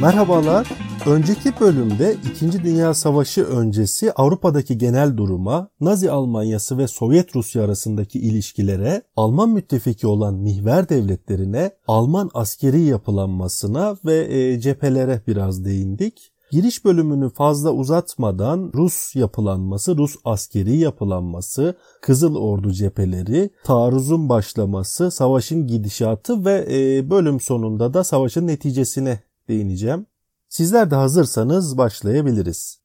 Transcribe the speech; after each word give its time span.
Merhabalar. 0.00 0.68
Önceki 1.06 1.60
bölümde 1.60 2.16
2. 2.34 2.64
Dünya 2.64 2.94
Savaşı 2.94 3.44
öncesi 3.44 4.12
Avrupa'daki 4.12 4.78
genel 4.78 5.16
duruma, 5.16 5.68
Nazi 5.80 6.10
Almanyası 6.10 6.78
ve 6.78 6.88
Sovyet 6.88 7.36
Rusya 7.36 7.64
arasındaki 7.64 8.18
ilişkilere, 8.18 9.02
Alman 9.16 9.50
müttefiki 9.50 10.06
olan 10.06 10.34
mihver 10.34 10.88
devletlerine, 10.88 11.70
Alman 11.88 12.30
askeri 12.34 12.80
yapılanmasına 12.80 13.96
ve 14.04 14.34
e, 14.34 14.60
cephelere 14.60 15.22
biraz 15.26 15.64
değindik. 15.64 16.32
Giriş 16.50 16.84
bölümünü 16.84 17.30
fazla 17.30 17.72
uzatmadan 17.72 18.72
Rus 18.74 19.16
yapılanması, 19.16 19.96
Rus 19.96 20.16
askeri 20.24 20.76
yapılanması, 20.76 21.74
Kızıl 22.02 22.36
Ordu 22.36 22.72
cepheleri, 22.72 23.50
taarruzun 23.64 24.28
başlaması, 24.28 25.10
savaşın 25.10 25.66
gidişatı 25.66 26.44
ve 26.44 26.66
e, 26.70 27.10
bölüm 27.10 27.40
sonunda 27.40 27.94
da 27.94 28.04
savaşın 28.04 28.46
neticesine 28.46 29.27
değineceğim. 29.48 30.06
Sizler 30.48 30.90
de 30.90 30.94
hazırsanız 30.94 31.78
başlayabiliriz. 31.78 32.80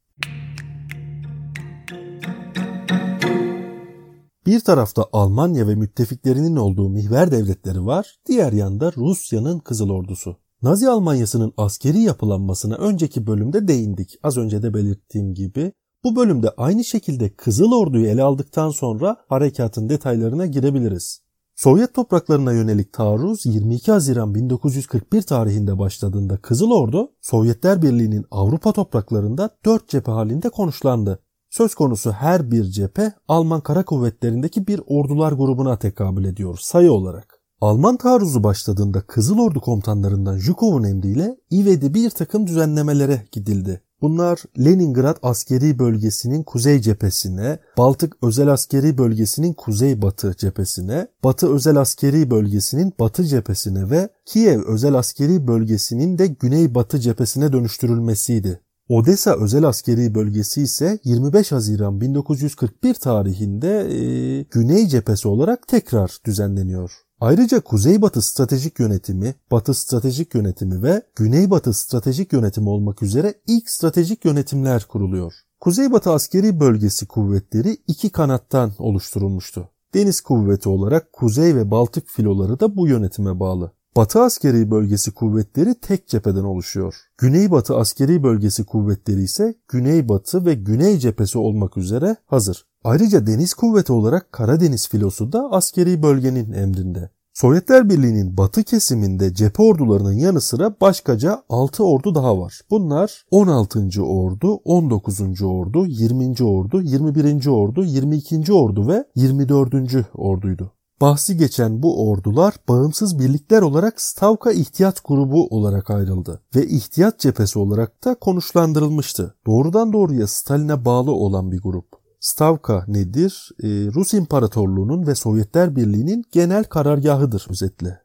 Bir 4.45 4.59
tarafta 4.59 5.05
Almanya 5.13 5.67
ve 5.67 5.75
müttefiklerinin 5.75 6.55
olduğu 6.55 6.89
mihver 6.89 7.31
devletleri 7.31 7.85
var, 7.85 8.15
diğer 8.27 8.51
yanda 8.53 8.91
Rusya'nın 8.97 9.59
Kızıl 9.59 9.89
Ordusu. 9.89 10.35
Nazi 10.61 10.89
Almanyası'nın 10.89 11.53
askeri 11.57 11.99
yapılanmasına 11.99 12.75
önceki 12.75 13.27
bölümde 13.27 13.67
değindik. 13.67 14.19
Az 14.23 14.37
önce 14.37 14.63
de 14.63 14.73
belirttiğim 14.73 15.33
gibi. 15.33 15.71
Bu 16.03 16.15
bölümde 16.15 16.49
aynı 16.49 16.83
şekilde 16.83 17.35
Kızıl 17.35 17.71
Ordu'yu 17.71 18.05
ele 18.05 18.23
aldıktan 18.23 18.69
sonra 18.69 19.17
harekatın 19.29 19.89
detaylarına 19.89 20.45
girebiliriz. 20.45 21.22
Sovyet 21.55 21.93
topraklarına 21.93 22.53
yönelik 22.53 22.93
taarruz 22.93 23.45
22 23.45 23.91
Haziran 23.91 24.35
1941 24.35 25.21
tarihinde 25.21 25.79
başladığında 25.79 26.37
Kızıl 26.37 26.71
Ordu, 26.71 27.11
Sovyetler 27.21 27.81
Birliği'nin 27.81 28.25
Avrupa 28.31 28.71
topraklarında 28.71 29.49
4 29.65 29.87
cephe 29.89 30.11
halinde 30.11 30.49
konuşlandı. 30.49 31.19
Söz 31.49 31.75
konusu 31.75 32.11
her 32.11 32.51
bir 32.51 32.63
cephe 32.63 33.13
Alman 33.27 33.61
kara 33.61 33.85
kuvvetlerindeki 33.85 34.67
bir 34.67 34.81
ordular 34.87 35.31
grubuna 35.31 35.79
tekabül 35.79 36.25
ediyor 36.25 36.57
sayı 36.61 36.91
olarak. 36.91 37.39
Alman 37.61 37.97
taarruzu 37.97 38.43
başladığında 38.43 39.01
Kızıl 39.01 39.39
Ordu 39.39 39.61
komutanlarından 39.61 40.37
Zhukov'un 40.37 40.83
emriyle 40.83 41.37
İve'de 41.49 41.93
bir 41.93 42.09
takım 42.09 42.47
düzenlemelere 42.47 43.25
gidildi. 43.31 43.81
Bunlar 44.03 44.43
Leningrad 44.59 45.17
askeri 45.21 45.79
bölgesinin 45.79 46.43
kuzey 46.43 46.81
cephesine, 46.81 47.59
Baltık 47.77 48.15
özel 48.21 48.47
askeri 48.47 48.97
bölgesinin 48.97 49.53
kuzey-batı 49.53 50.35
cephesine, 50.37 51.07
Batı 51.23 51.53
özel 51.53 51.77
askeri 51.77 52.31
bölgesinin 52.31 52.93
batı 52.99 53.23
cephesine 53.23 53.89
ve 53.89 54.09
Kiev 54.25 54.61
özel 54.67 54.93
askeri 54.93 55.47
bölgesinin 55.47 56.17
de 56.17 56.27
güney-batı 56.27 56.99
cephesine 56.99 57.53
dönüştürülmesiydi. 57.53 58.59
Odessa 58.89 59.35
özel 59.35 59.63
askeri 59.63 60.15
bölgesi 60.15 60.61
ise 60.61 60.99
25 61.03 61.51
Haziran 61.51 62.01
1941 62.01 62.93
tarihinde 62.93 63.79
e, 63.79 64.41
güney 64.51 64.87
cephesi 64.87 65.27
olarak 65.27 65.67
tekrar 65.67 66.17
düzenleniyor. 66.25 66.91
Ayrıca 67.23 67.61
Kuzeybatı 67.61 68.21
Stratejik 68.21 68.79
Yönetimi, 68.79 69.35
Batı 69.51 69.73
Stratejik 69.73 70.35
Yönetimi 70.35 70.83
ve 70.83 71.01
Güneybatı 71.15 71.73
Stratejik 71.73 72.33
Yönetimi 72.33 72.69
olmak 72.69 73.03
üzere 73.03 73.33
ilk 73.47 73.69
stratejik 73.69 74.25
yönetimler 74.25 74.83
kuruluyor. 74.83 75.33
Kuzeybatı 75.59 76.11
Askeri 76.11 76.59
Bölgesi 76.59 77.07
kuvvetleri 77.07 77.77
iki 77.87 78.09
kanattan 78.09 78.71
oluşturulmuştu. 78.79 79.69
Deniz 79.93 80.21
kuvveti 80.21 80.69
olarak 80.69 81.13
Kuzey 81.13 81.55
ve 81.55 81.71
Baltık 81.71 82.07
filoları 82.07 82.59
da 82.59 82.77
bu 82.77 82.87
yönetime 82.87 83.39
bağlı. 83.39 83.71
Batı 83.95 84.21
askeri 84.21 84.71
bölgesi 84.71 85.11
kuvvetleri 85.11 85.75
tek 85.75 86.07
cepheden 86.07 86.43
oluşuyor. 86.43 86.95
Güneybatı 87.17 87.75
askeri 87.75 88.23
bölgesi 88.23 88.65
kuvvetleri 88.65 89.23
ise 89.23 89.55
güneybatı 89.67 90.45
ve 90.45 90.53
güney 90.53 90.97
cephesi 90.97 91.37
olmak 91.37 91.77
üzere 91.77 92.15
hazır. 92.25 92.65
Ayrıca 92.83 93.27
deniz 93.27 93.53
kuvveti 93.53 93.93
olarak 93.93 94.31
Karadeniz 94.31 94.89
filosu 94.89 95.31
da 95.31 95.51
askeri 95.51 96.03
bölgenin 96.03 96.53
emrinde. 96.53 97.09
Sovyetler 97.33 97.89
Birliği'nin 97.89 98.37
batı 98.37 98.63
kesiminde 98.63 99.33
cephe 99.33 99.63
ordularının 99.63 100.13
yanı 100.13 100.41
sıra 100.41 100.75
başkaca 100.81 101.43
6 101.49 101.83
ordu 101.83 102.15
daha 102.15 102.39
var. 102.39 102.61
Bunlar 102.69 103.25
16. 103.31 104.03
Ordu, 104.03 104.53
19. 104.53 105.41
Ordu, 105.41 105.85
20. 105.85 106.43
Ordu, 106.43 106.81
21. 106.81 107.47
Ordu, 107.47 107.83
22. 107.83 108.53
Ordu 108.53 108.87
ve 108.87 109.05
24. 109.15 109.73
Orduydu. 110.15 110.71
Bahsi 111.01 111.37
geçen 111.37 111.83
bu 111.83 112.09
ordular 112.09 112.53
bağımsız 112.69 113.19
birlikler 113.19 113.61
olarak 113.61 114.01
Stavka 114.01 114.51
İhtiyat 114.51 115.01
Grubu 115.05 115.47
olarak 115.47 115.89
ayrıldı 115.89 116.41
ve 116.55 116.67
ihtiyat 116.67 117.19
cephesi 117.19 117.59
olarak 117.59 118.05
da 118.05 118.15
konuşlandırılmıştı. 118.15 119.35
Doğrudan 119.45 119.93
doğruya 119.93 120.27
Stalin'e 120.27 120.85
bağlı 120.85 121.11
olan 121.11 121.51
bir 121.51 121.61
grup. 121.61 121.85
Stavka 122.19 122.85
nedir? 122.87 123.49
Ee, 123.63 123.67
Rus 123.67 124.13
İmparatorluğu'nun 124.13 125.07
ve 125.07 125.15
Sovyetler 125.15 125.75
Birliği'nin 125.75 126.23
genel 126.31 126.63
karargahıdır 126.63 127.45
özetle. 127.49 128.02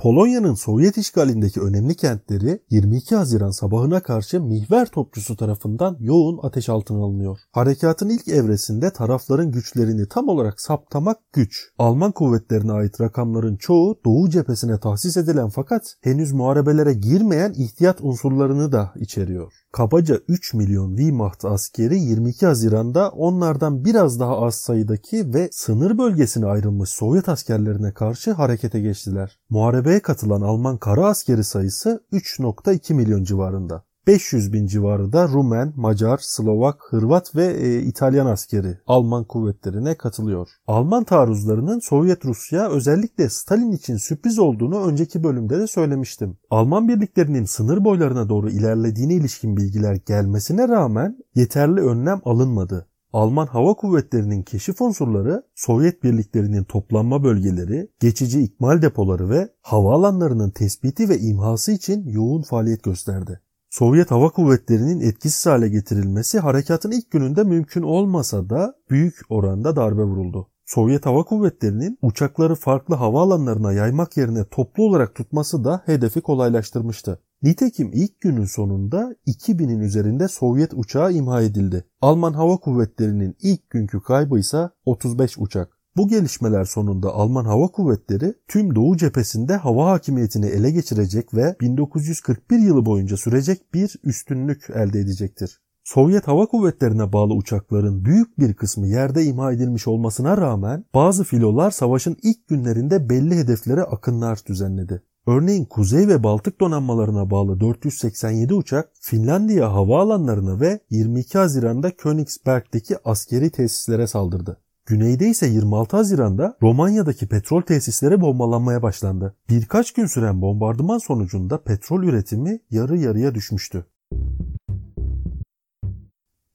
Polonya'nın 0.00 0.54
Sovyet 0.54 0.96
işgalindeki 0.96 1.60
önemli 1.60 1.94
kentleri 1.96 2.62
22 2.70 3.16
Haziran 3.16 3.50
sabahına 3.50 4.02
karşı 4.02 4.40
mihver 4.40 4.86
topçusu 4.86 5.36
tarafından 5.36 5.96
yoğun 6.00 6.40
ateş 6.42 6.68
altına 6.68 6.98
alınıyor. 6.98 7.38
Harekatın 7.52 8.08
ilk 8.08 8.28
evresinde 8.28 8.92
tarafların 8.92 9.52
güçlerini 9.52 10.08
tam 10.08 10.28
olarak 10.28 10.60
saptamak 10.60 11.16
güç. 11.32 11.68
Alman 11.78 12.12
kuvvetlerine 12.12 12.72
ait 12.72 13.00
rakamların 13.00 13.56
çoğu 13.56 14.00
Doğu 14.04 14.30
cephesine 14.30 14.78
tahsis 14.78 15.16
edilen 15.16 15.48
fakat 15.48 15.82
henüz 16.00 16.32
muharebelere 16.32 16.94
girmeyen 16.94 17.52
ihtiyat 17.52 18.00
unsurlarını 18.00 18.72
da 18.72 18.92
içeriyor. 18.96 19.52
Kabaca 19.72 20.20
3 20.28 20.54
milyon 20.54 20.96
Wehrmacht 20.96 21.44
askeri 21.44 21.98
22 21.98 22.46
Haziran'da 22.46 23.10
onlardan 23.10 23.84
biraz 23.84 24.20
daha 24.20 24.38
az 24.38 24.54
sayıdaki 24.54 25.34
ve 25.34 25.48
sınır 25.52 25.98
bölgesine 25.98 26.46
ayrılmış 26.46 26.90
Sovyet 26.90 27.28
askerlerine 27.28 27.94
karşı 27.94 28.32
harekete 28.32 28.80
geçtiler. 28.80 29.39
Muharebeye 29.50 30.00
katılan 30.00 30.40
Alman 30.40 30.78
kara 30.78 31.06
askeri 31.06 31.44
sayısı 31.44 32.04
3.2 32.12 32.94
milyon 32.94 33.24
civarında. 33.24 33.84
500 34.06 34.52
bin 34.52 34.66
civarı 34.66 35.12
da 35.12 35.28
Rumen, 35.28 35.72
Macar, 35.76 36.18
Slovak, 36.22 36.82
Hırvat 36.90 37.36
ve 37.36 37.46
e, 37.46 37.82
İtalyan 37.82 38.26
askeri 38.26 38.78
Alman 38.86 39.24
kuvvetlerine 39.24 39.94
katılıyor. 39.94 40.48
Alman 40.66 41.04
taarruzlarının 41.04 41.78
Sovyet 41.78 42.24
Rusya 42.24 42.70
özellikle 42.70 43.28
Stalin 43.28 43.72
için 43.72 43.96
sürpriz 43.96 44.38
olduğunu 44.38 44.86
önceki 44.86 45.24
bölümde 45.24 45.58
de 45.58 45.66
söylemiştim. 45.66 46.38
Alman 46.50 46.88
birliklerinin 46.88 47.44
sınır 47.44 47.84
boylarına 47.84 48.28
doğru 48.28 48.50
ilerlediğine 48.50 49.14
ilişkin 49.14 49.56
bilgiler 49.56 49.94
gelmesine 50.06 50.68
rağmen 50.68 51.18
yeterli 51.34 51.80
önlem 51.80 52.20
alınmadı. 52.24 52.86
Alman 53.12 53.46
hava 53.46 53.74
kuvvetlerinin 53.74 54.42
keşif 54.42 54.80
unsurları 54.80 55.42
Sovyet 55.54 56.02
birliklerinin 56.02 56.64
toplanma 56.64 57.24
bölgeleri, 57.24 57.88
geçici 58.00 58.42
ikmal 58.42 58.82
depoları 58.82 59.30
ve 59.30 59.48
havaalanlarının 59.62 60.50
tespiti 60.50 61.08
ve 61.08 61.18
imhası 61.18 61.72
için 61.72 62.08
yoğun 62.08 62.42
faaliyet 62.42 62.82
gösterdi. 62.82 63.40
Sovyet 63.70 64.10
Hava 64.10 64.28
Kuvvetleri'nin 64.28 65.00
etkisiz 65.00 65.46
hale 65.46 65.68
getirilmesi 65.68 66.38
harekatın 66.38 66.90
ilk 66.90 67.10
gününde 67.10 67.44
mümkün 67.44 67.82
olmasa 67.82 68.50
da 68.50 68.74
büyük 68.90 69.20
oranda 69.28 69.76
darbe 69.76 70.02
vuruldu. 70.02 70.48
Sovyet 70.66 71.06
Hava 71.06 71.22
Kuvvetleri'nin 71.22 71.98
uçakları 72.02 72.54
farklı 72.54 72.94
havaalanlarına 72.94 73.72
yaymak 73.72 74.16
yerine 74.16 74.44
toplu 74.44 74.84
olarak 74.84 75.14
tutması 75.14 75.64
da 75.64 75.82
hedefi 75.86 76.20
kolaylaştırmıştı. 76.20 77.20
Nitekim 77.42 77.90
ilk 77.92 78.20
günün 78.20 78.44
sonunda 78.44 79.14
2000'in 79.26 79.80
üzerinde 79.80 80.28
Sovyet 80.28 80.74
uçağı 80.74 81.12
imha 81.12 81.42
edildi. 81.42 81.84
Alman 82.00 82.32
Hava 82.32 82.56
Kuvvetleri'nin 82.56 83.36
ilk 83.42 83.70
günkü 83.70 84.02
kaybı 84.02 84.38
ise 84.38 84.70
35 84.84 85.38
uçak. 85.38 85.78
Bu 85.96 86.08
gelişmeler 86.08 86.64
sonunda 86.64 87.10
Alman 87.10 87.44
Hava 87.44 87.68
Kuvvetleri 87.68 88.34
tüm 88.48 88.74
Doğu 88.74 88.96
cephesinde 88.96 89.56
hava 89.56 89.90
hakimiyetini 89.90 90.46
ele 90.46 90.70
geçirecek 90.70 91.34
ve 91.34 91.56
1941 91.60 92.58
yılı 92.58 92.86
boyunca 92.86 93.16
sürecek 93.16 93.74
bir 93.74 93.96
üstünlük 94.04 94.70
elde 94.70 95.00
edecektir. 95.00 95.60
Sovyet 95.84 96.28
Hava 96.28 96.46
Kuvvetlerine 96.46 97.12
bağlı 97.12 97.34
uçakların 97.34 98.04
büyük 98.04 98.38
bir 98.38 98.54
kısmı 98.54 98.86
yerde 98.86 99.24
imha 99.24 99.52
edilmiş 99.52 99.88
olmasına 99.88 100.36
rağmen 100.36 100.84
bazı 100.94 101.24
filolar 101.24 101.70
savaşın 101.70 102.16
ilk 102.22 102.48
günlerinde 102.48 103.08
belli 103.08 103.36
hedeflere 103.36 103.82
akınlar 103.82 104.40
düzenledi. 104.46 105.02
Örneğin 105.26 105.64
Kuzey 105.64 106.08
ve 106.08 106.22
Baltık 106.22 106.60
donanmalarına 106.60 107.30
bağlı 107.30 107.60
487 107.60 108.54
uçak 108.54 108.90
Finlandiya 109.00 109.72
havaalanlarına 109.72 110.60
ve 110.60 110.80
22 110.90 111.38
Haziran'da 111.38 111.90
Königsberg'deki 111.96 112.96
askeri 113.04 113.50
tesislere 113.50 114.06
saldırdı. 114.06 114.60
Güneyde 114.86 115.28
ise 115.28 115.46
26 115.46 115.96
Haziran'da 115.96 116.56
Romanya'daki 116.62 117.28
petrol 117.28 117.62
tesislere 117.62 118.20
bombalanmaya 118.20 118.82
başlandı. 118.82 119.36
Birkaç 119.48 119.92
gün 119.92 120.06
süren 120.06 120.42
bombardıman 120.42 120.98
sonucunda 120.98 121.62
petrol 121.62 122.02
üretimi 122.02 122.60
yarı 122.70 122.98
yarıya 122.98 123.34
düşmüştü. 123.34 123.86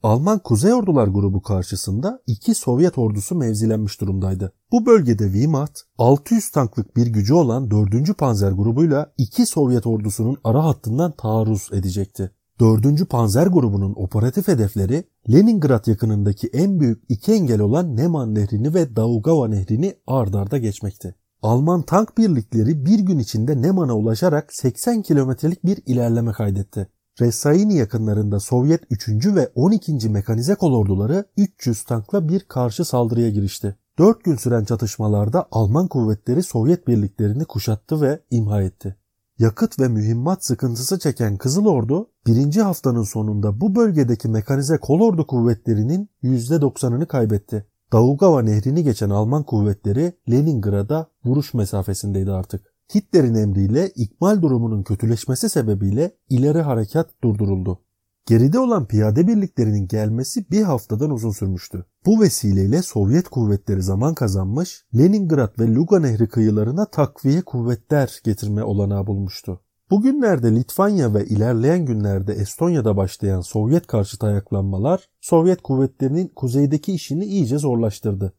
Alman 0.06 0.40
Kuzey 0.40 0.74
Ordular 0.74 1.08
grubu 1.08 1.42
karşısında 1.42 2.22
iki 2.28 2.56
Sovyet 2.56 2.98
ordusu 2.98 3.36
mevzilenmiş 3.36 4.02
durumdaydı. 4.02 4.54
Bu 4.72 4.86
bölgede 4.86 5.24
Wehrmacht 5.24 5.80
600 5.98 6.52
tanklık 6.52 6.96
bir 6.96 7.08
gücü 7.08 7.34
olan 7.34 7.72
4. 7.72 8.18
Panzer 8.18 8.52
grubuyla 8.52 9.14
iki 9.18 9.46
Sovyet 9.46 9.88
ordusunun 9.88 10.38
ara 10.44 10.66
hattından 10.66 11.12
taarruz 11.12 11.70
edecekti. 11.74 12.32
4. 12.60 13.10
Panzer 13.10 13.48
grubunun 13.48 13.94
operatif 13.96 14.48
hedefleri 14.48 15.04
Leningrad 15.32 15.88
yakınındaki 15.88 16.48
en 16.48 16.80
büyük 16.80 17.04
iki 17.10 17.34
engel 17.34 17.62
olan 17.62 17.96
Neman 17.96 18.36
Nehri'ni 18.36 18.74
ve 18.74 18.96
Daugava 18.96 19.48
Nehri'ni 19.48 19.96
ard 20.08 20.34
arda 20.34 20.58
geçmekti. 20.58 21.16
Alman 21.42 21.82
tank 21.82 22.18
birlikleri 22.18 22.86
bir 22.86 23.00
gün 23.00 23.20
içinde 23.20 23.62
Neman'a 23.62 23.94
ulaşarak 23.94 24.50
80 24.54 25.02
kilometrelik 25.02 25.66
bir 25.66 25.80
ilerleme 25.86 26.32
kaydetti. 26.32 26.88
Ressaini 27.22 27.78
yakınlarında 27.78 28.40
Sovyet 28.40 28.82
3. 28.90 29.10
ve 29.26 29.52
12. 29.56 30.10
Mekanize 30.10 30.56
Kolorduları 30.56 31.26
300 31.38 31.84
tankla 31.84 32.30
bir 32.30 32.40
karşı 32.40 32.86
saldırıya 32.86 33.30
girişti. 33.30 33.76
4 33.98 34.24
gün 34.24 34.36
süren 34.36 34.66
çatışmalarda 34.66 35.48
Alman 35.52 35.88
kuvvetleri 35.88 36.44
Sovyet 36.44 36.88
birliklerini 36.88 37.46
kuşattı 37.46 38.02
ve 38.02 38.20
imha 38.32 38.62
etti. 38.62 38.96
Yakıt 39.40 39.80
ve 39.80 39.88
mühimmat 39.88 40.46
sıkıntısı 40.46 41.00
çeken 41.00 41.38
Kızıl 41.38 41.66
Ordu 41.66 42.10
birinci 42.28 42.62
haftanın 42.62 43.04
sonunda 43.04 43.62
bu 43.62 43.76
bölgedeki 43.76 44.28
mekanize 44.28 44.78
kolordu 44.78 45.28
kuvvetlerinin 45.28 46.10
%90'ını 46.24 47.06
kaybetti. 47.06 47.66
Daugava 47.94 48.42
nehrini 48.42 48.84
geçen 48.84 49.10
Alman 49.10 49.44
kuvvetleri 49.44 50.14
Leningrad'a 50.32 51.08
vuruş 51.26 51.54
mesafesindeydi 51.54 52.32
artık. 52.32 52.75
Hitler'in 52.96 53.36
emriyle 53.36 53.90
ikmal 53.96 54.42
durumunun 54.42 54.84
kötüleşmesi 54.84 55.50
sebebiyle 55.50 56.12
ileri 56.30 56.62
harekat 56.62 57.10
durduruldu. 57.24 57.80
Geride 58.26 58.60
olan 58.60 58.86
piyade 58.88 59.28
birliklerinin 59.28 59.88
gelmesi 59.88 60.52
bir 60.52 60.64
haftadan 60.64 61.12
uzun 61.12 61.32
sürmüştü. 61.32 61.86
Bu 62.06 62.22
vesileyle 62.22 62.82
Sovyet 62.82 63.30
kuvvetleri 63.30 63.82
zaman 63.82 64.14
kazanmış, 64.14 64.86
Leningrad 64.98 65.60
ve 65.60 65.76
Luga 65.76 66.00
Nehri 66.00 66.28
kıyılarına 66.28 66.86
takviye 66.86 67.42
kuvvetler 67.42 68.20
getirme 68.24 68.64
olanağı 68.64 69.08
bulmuştu. 69.08 69.62
Bugünlerde 69.92 70.56
Litvanya 70.56 71.14
ve 71.14 71.26
ilerleyen 71.26 71.86
günlerde 71.86 72.34
Estonya'da 72.34 72.98
başlayan 72.98 73.42
Sovyet 73.42 73.88
karşıtı 73.88 74.28
ayaklanmalar 74.28 75.10
Sovyet 75.22 75.62
kuvvetlerinin 75.62 76.28
kuzeydeki 76.36 76.94
işini 76.94 77.26
iyice 77.26 77.58
zorlaştırdı. 77.58 78.34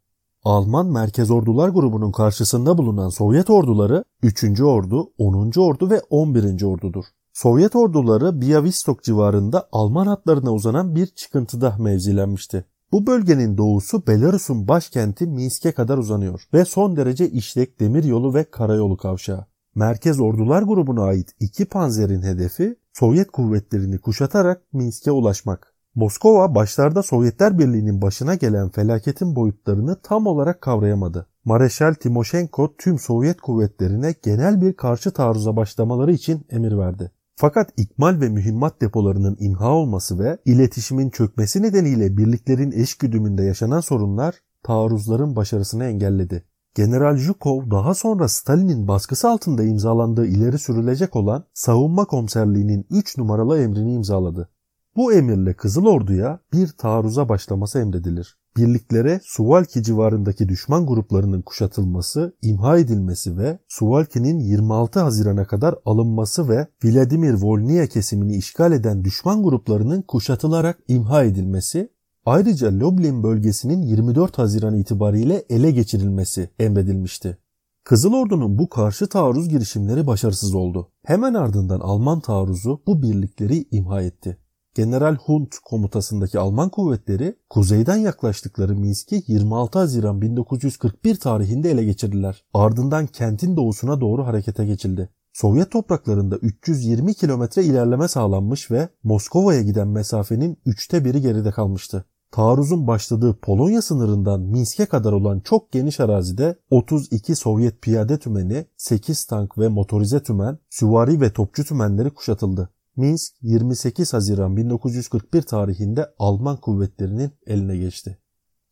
Alman 0.47 0.87
Merkez 0.87 1.31
Ordular 1.31 1.69
grubunun 1.69 2.13
karşısında 2.13 2.79
bulunan 2.79 3.09
Sovyet 3.09 3.51
orduları 3.51 4.05
3. 4.23 4.61
Ordu, 4.61 5.13
10. 5.19 5.61
Ordu 5.61 5.91
ve 5.91 6.01
11. 6.11 6.63
Ordudur. 6.63 7.05
Sovyet 7.33 7.77
orduları 7.77 8.41
Białystok 8.41 9.03
civarında 9.03 9.69
Alman 9.73 10.07
hatlarına 10.07 10.53
uzanan 10.53 10.95
bir 10.95 11.07
çıkıntıda 11.07 11.77
mevzilenmişti. 11.79 12.65
Bu 12.93 13.07
bölgenin 13.07 13.59
doğusu 13.59 14.07
Belarus'un 14.07 14.69
başkenti 14.69 15.27
Minsk'e 15.27 15.73
kadar 15.73 15.99
uzanıyor 15.99 16.43
ve 16.53 16.65
son 16.65 16.97
derece 16.97 17.31
işlek 17.31 17.81
demiryolu 17.81 18.35
ve 18.35 18.51
karayolu 18.51 18.97
kavşağı. 18.97 19.47
Merkez 19.75 20.21
Ordular 20.21 20.63
grubuna 20.63 21.03
ait 21.03 21.29
iki 21.41 21.65
panzerin 21.65 22.23
hedefi 22.23 22.77
Sovyet 22.93 23.31
kuvvetlerini 23.31 24.01
kuşatarak 24.01 24.63
Minsk'e 24.73 25.11
ulaşmak. 25.11 25.76
Moskova 25.97 26.55
başlarda 26.55 27.03
Sovyetler 27.03 27.59
Birliği'nin 27.59 28.03
başına 28.03 28.35
gelen 28.35 28.71
felaketin 28.71 29.37
boyutlarını 29.37 29.97
tam 30.03 30.27
olarak 30.27 30.61
kavrayamadı. 30.61 31.27
Mareşal 31.45 31.95
Timoshenko 31.95 32.75
tüm 32.79 32.99
Sovyet 32.99 33.41
kuvvetlerine 33.41 34.15
genel 34.23 34.61
bir 34.61 34.73
karşı 34.73 35.11
taarruza 35.11 35.57
başlamaları 35.57 36.13
için 36.13 36.47
emir 36.51 36.79
verdi. 36.79 37.13
Fakat 37.37 37.71
ikmal 37.77 38.21
ve 38.21 38.29
mühimmat 38.29 38.81
depolarının 38.81 39.37
imha 39.41 39.71
olması 39.71 40.19
ve 40.19 40.39
iletişimin 40.45 41.11
çökmesi 41.11 41.63
nedeniyle 41.63 42.17
birliklerin 42.17 42.73
eş 42.73 42.95
güdümünde 42.95 43.43
yaşanan 43.43 43.81
sorunlar 43.81 44.35
taarruzların 44.63 45.37
başarısını 45.37 45.85
engelledi. 45.85 46.45
General 46.75 47.17
Zhukov 47.17 47.71
daha 47.71 47.95
sonra 47.95 48.29
Stalin'in 48.29 48.89
baskısı 48.89 49.29
altında 49.29 49.63
imzalandığı 49.63 50.27
ileri 50.27 50.59
sürülecek 50.59 51.17
olan 51.17 51.45
savunma 51.55 52.05
komiserliğinin 52.05 52.87
3 52.91 53.19
numaralı 53.19 53.61
emrini 53.61 53.95
imzaladı. 53.95 54.49
Bu 54.97 55.13
emirle 55.13 55.55
Kızıl 55.55 55.87
Ordu'ya 55.87 56.41
bir 56.53 56.69
taarruza 56.69 57.29
başlaması 57.29 57.79
emredilir. 57.79 58.37
Birliklere 58.57 59.21
Suvalki 59.25 59.83
civarındaki 59.83 60.49
düşman 60.49 60.87
gruplarının 60.87 61.43
kuşatılması, 61.43 62.37
imha 62.43 62.79
edilmesi 62.79 63.39
ve 63.39 63.59
Suvalki'nin 63.69 64.39
26 64.39 65.01
Haziran'a 65.01 65.47
kadar 65.47 65.75
alınması 65.85 66.49
ve 66.49 66.67
Vladimir 66.85 67.35
Volnia 67.35 67.87
kesimini 67.87 68.37
işgal 68.37 68.73
eden 68.73 69.05
düşman 69.05 69.43
gruplarının 69.43 70.03
kuşatılarak 70.03 70.79
imha 70.89 71.25
edilmesi, 71.25 71.93
ayrıca 72.27 72.81
Lublin 72.81 73.23
bölgesinin 73.23 73.83
24 73.83 74.39
Haziran 74.39 74.75
itibariyle 74.75 75.45
ele 75.51 75.71
geçirilmesi 75.71 76.51
emredilmişti. 76.59 77.39
Kızıl 77.85 78.13
Ordu'nun 78.13 78.59
bu 78.59 78.69
karşı 78.69 79.07
taarruz 79.07 79.49
girişimleri 79.49 80.07
başarısız 80.07 80.55
oldu. 80.55 80.91
Hemen 81.05 81.35
ardından 81.35 81.81
Alman 81.81 82.21
taarruzu 82.21 82.83
bu 82.87 83.03
birlikleri 83.03 83.65
imha 83.71 84.03
etti. 84.03 84.39
General 84.77 85.17
Hunt 85.17 85.59
komutasındaki 85.65 86.39
Alman 86.39 86.69
kuvvetleri 86.69 87.37
kuzeyden 87.51 87.97
yaklaştıkları 87.97 88.77
Minsk'i 88.77 89.23
26 89.27 89.79
Haziran 89.79 90.23
1941 90.23 91.15
tarihinde 91.15 91.71
ele 91.71 91.85
geçirdiler. 91.85 92.45
Ardından 92.55 93.07
kentin 93.07 93.57
doğusuna 93.57 94.01
doğru 94.01 94.27
harekete 94.27 94.67
geçildi. 94.67 95.09
Sovyet 95.33 95.71
topraklarında 95.71 96.37
320 96.37 97.15
kilometre 97.15 97.65
ilerleme 97.65 98.09
sağlanmış 98.09 98.71
ve 98.71 98.89
Moskova'ya 99.03 99.63
giden 99.63 99.89
mesafenin 99.89 100.59
üçte 100.67 101.05
biri 101.05 101.21
geride 101.21 101.51
kalmıştı. 101.51 102.05
Taarruzun 102.31 102.87
başladığı 102.87 103.39
Polonya 103.43 103.83
sınırından 103.83 104.41
Minsk'e 104.41 104.87
kadar 104.87 105.13
olan 105.13 105.41
çok 105.41 105.73
geniş 105.73 106.01
arazide 106.01 106.59
32 106.71 107.37
Sovyet 107.37 107.83
piyade 107.83 108.19
tümeni, 108.19 108.67
8 108.77 109.25
tank 109.25 109.59
ve 109.59 109.69
motorize 109.69 110.23
tümen, 110.23 110.59
süvari 110.71 111.21
ve 111.21 111.33
topçu 111.33 111.65
tümenleri 111.65 112.11
kuşatıldı. 112.11 112.71
Minsk 112.97 113.35
28 113.43 114.13
Haziran 114.13 114.57
1941 114.57 115.43
tarihinde 115.43 116.07
Alman 116.19 116.57
kuvvetlerinin 116.57 117.31
eline 117.47 117.77
geçti. 117.77 118.19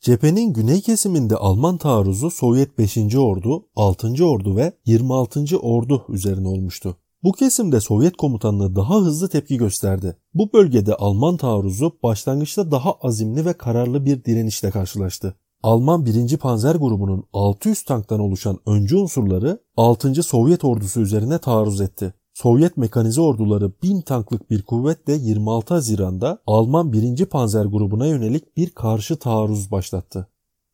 Cephenin 0.00 0.52
güney 0.52 0.80
kesiminde 0.80 1.36
Alman 1.36 1.76
taarruzu 1.78 2.30
Sovyet 2.30 2.78
5. 2.78 3.16
Ordu, 3.16 3.66
6. 3.76 4.24
Ordu 4.24 4.56
ve 4.56 4.72
26. 4.86 5.58
Ordu 5.58 6.04
üzerine 6.08 6.48
olmuştu. 6.48 6.96
Bu 7.22 7.32
kesimde 7.32 7.80
Sovyet 7.80 8.16
komutanlığı 8.16 8.76
daha 8.76 9.00
hızlı 9.00 9.28
tepki 9.28 9.56
gösterdi. 9.56 10.16
Bu 10.34 10.52
bölgede 10.52 10.94
Alman 10.94 11.36
taarruzu 11.36 11.98
başlangıçta 12.02 12.70
daha 12.70 12.92
azimli 12.92 13.44
ve 13.44 13.52
kararlı 13.52 14.04
bir 14.04 14.24
direnişle 14.24 14.70
karşılaştı. 14.70 15.34
Alman 15.62 16.06
1. 16.06 16.36
Panzer 16.36 16.74
grubunun 16.74 17.24
600 17.32 17.82
tanktan 17.82 18.20
oluşan 18.20 18.58
öncü 18.66 18.96
unsurları 18.96 19.58
6. 19.76 20.22
Sovyet 20.22 20.64
ordusu 20.64 21.00
üzerine 21.00 21.38
taarruz 21.38 21.80
etti. 21.80 22.14
Sovyet 22.34 22.76
mekanize 22.76 23.20
orduları 23.20 23.72
1000 23.82 24.00
tanklık 24.00 24.50
bir 24.50 24.62
kuvvetle 24.62 25.12
26 25.12 25.74
Haziran'da 25.74 26.38
Alman 26.46 26.92
1. 26.92 27.26
Panzer 27.26 27.64
grubuna 27.64 28.06
yönelik 28.06 28.56
bir 28.56 28.70
karşı 28.70 29.16
taarruz 29.16 29.70
başlattı. 29.70 30.28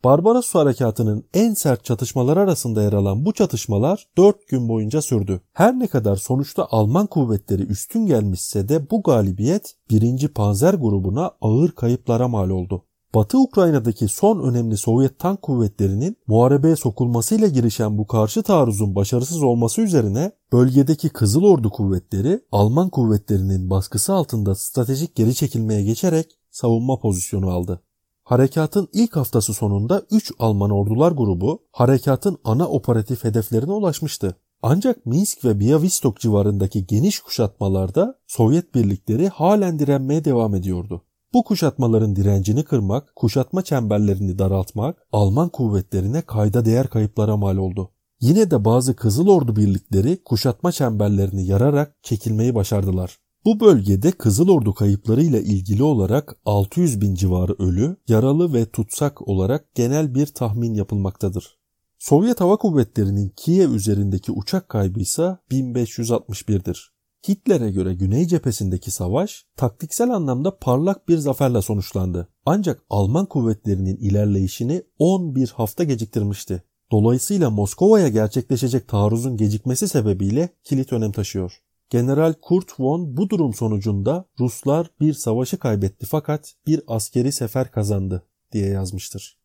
Barbaros 0.04 0.54
Harekatı'nın 0.54 1.24
en 1.34 1.54
sert 1.54 1.84
çatışmalar 1.84 2.36
arasında 2.36 2.82
yer 2.82 2.92
alan 2.92 3.24
bu 3.24 3.32
çatışmalar 3.32 4.06
4 4.16 4.48
gün 4.48 4.68
boyunca 4.68 5.02
sürdü. 5.02 5.40
Her 5.52 5.78
ne 5.78 5.86
kadar 5.86 6.16
sonuçta 6.16 6.68
Alman 6.70 7.06
kuvvetleri 7.06 7.62
üstün 7.62 8.06
gelmişse 8.06 8.68
de 8.68 8.90
bu 8.90 9.02
galibiyet 9.02 9.74
1. 9.90 10.28
Panzer 10.28 10.74
grubuna 10.74 11.30
ağır 11.40 11.70
kayıplara 11.70 12.28
mal 12.28 12.50
oldu. 12.50 12.84
Batı 13.14 13.38
Ukrayna'daki 13.38 14.08
son 14.08 14.42
önemli 14.42 14.76
Sovyet 14.76 15.18
tank 15.18 15.42
kuvvetlerinin 15.42 16.16
muharebeye 16.26 16.76
sokulmasıyla 16.76 17.48
girişen 17.48 17.98
bu 17.98 18.06
karşı 18.06 18.42
taarruzun 18.42 18.94
başarısız 18.94 19.42
olması 19.42 19.80
üzerine 19.80 20.32
bölgedeki 20.52 21.08
Kızıl 21.08 21.42
Ordu 21.42 21.70
kuvvetleri 21.70 22.40
Alman 22.52 22.88
kuvvetlerinin 22.88 23.70
baskısı 23.70 24.12
altında 24.14 24.54
stratejik 24.54 25.14
geri 25.14 25.34
çekilmeye 25.34 25.84
geçerek 25.84 26.38
savunma 26.50 26.98
pozisyonu 26.98 27.50
aldı. 27.50 27.82
Harekatın 28.24 28.88
ilk 28.92 29.16
haftası 29.16 29.54
sonunda 29.54 30.02
3 30.10 30.32
Alman 30.38 30.70
ordular 30.70 31.12
grubu 31.12 31.62
harekatın 31.72 32.38
ana 32.44 32.68
operatif 32.68 33.24
hedeflerine 33.24 33.72
ulaşmıştı. 33.72 34.36
Ancak 34.62 35.06
Minsk 35.06 35.44
ve 35.44 35.60
Białystok 35.60 36.20
civarındaki 36.20 36.86
geniş 36.86 37.20
kuşatmalarda 37.20 38.18
Sovyet 38.26 38.74
birlikleri 38.74 39.28
halen 39.28 39.78
direnmeye 39.78 40.24
devam 40.24 40.54
ediyordu. 40.54 41.02
Bu 41.32 41.44
kuşatmaların 41.44 42.16
direncini 42.16 42.64
kırmak, 42.64 43.16
kuşatma 43.16 43.62
çemberlerini 43.62 44.38
daraltmak 44.38 44.96
Alman 45.12 45.48
kuvvetlerine 45.48 46.22
kayda 46.22 46.64
değer 46.64 46.86
kayıplara 46.86 47.36
mal 47.36 47.56
oldu. 47.56 47.90
Yine 48.20 48.50
de 48.50 48.64
bazı 48.64 48.96
Kızıl 48.96 49.28
Ordu 49.28 49.56
birlikleri 49.56 50.24
kuşatma 50.24 50.72
çemberlerini 50.72 51.46
yararak 51.46 51.96
çekilmeyi 52.02 52.54
başardılar. 52.54 53.18
Bu 53.44 53.60
bölgede 53.60 54.12
Kızıl 54.12 54.48
Ordu 54.48 54.74
kayıplarıyla 54.74 55.40
ilgili 55.40 55.82
olarak 55.82 56.36
600 56.44 57.00
bin 57.00 57.14
civarı 57.14 57.52
ölü, 57.58 57.96
yaralı 58.08 58.52
ve 58.54 58.66
tutsak 58.66 59.28
olarak 59.28 59.74
genel 59.74 60.14
bir 60.14 60.26
tahmin 60.26 60.74
yapılmaktadır. 60.74 61.58
Sovyet 61.98 62.40
Hava 62.40 62.56
Kuvvetleri'nin 62.56 63.32
Kiev 63.36 63.70
üzerindeki 63.70 64.32
uçak 64.32 64.68
kaybı 64.68 65.00
ise 65.00 65.38
1561'dir. 65.50 66.92
Hitler'e 67.28 67.70
göre 67.70 67.94
Güney 67.94 68.26
cephesindeki 68.26 68.90
savaş 68.90 69.44
taktiksel 69.56 70.10
anlamda 70.10 70.56
parlak 70.56 71.08
bir 71.08 71.18
zaferle 71.18 71.62
sonuçlandı. 71.62 72.28
Ancak 72.46 72.82
Alman 72.90 73.26
kuvvetlerinin 73.26 73.96
ilerleyişini 73.96 74.82
11 74.98 75.48
hafta 75.48 75.84
geciktirmişti. 75.84 76.62
Dolayısıyla 76.92 77.50
Moskova'ya 77.50 78.08
gerçekleşecek 78.08 78.88
taarruzun 78.88 79.36
gecikmesi 79.36 79.88
sebebiyle 79.88 80.48
kilit 80.64 80.92
önem 80.92 81.12
taşıyor. 81.12 81.62
General 81.90 82.34
Kurt 82.42 82.80
von 82.80 83.16
bu 83.16 83.30
durum 83.30 83.54
sonucunda 83.54 84.24
Ruslar 84.40 84.90
bir 85.00 85.12
savaşı 85.12 85.58
kaybetti 85.58 86.06
fakat 86.06 86.54
bir 86.66 86.82
askeri 86.86 87.32
sefer 87.32 87.70
kazandı 87.70 88.26
diye 88.52 88.68
yazmıştır. 88.68 89.39